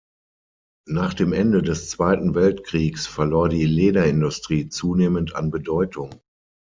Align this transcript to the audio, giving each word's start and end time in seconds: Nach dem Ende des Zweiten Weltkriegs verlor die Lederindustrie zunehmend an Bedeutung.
Nach 0.87 1.13
dem 1.13 1.31
Ende 1.31 1.61
des 1.61 1.91
Zweiten 1.91 2.33
Weltkriegs 2.33 3.05
verlor 3.05 3.49
die 3.49 3.65
Lederindustrie 3.67 4.67
zunehmend 4.67 5.35
an 5.35 5.51
Bedeutung. 5.51 6.09